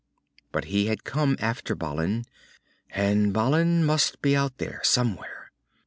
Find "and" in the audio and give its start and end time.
2.89-3.31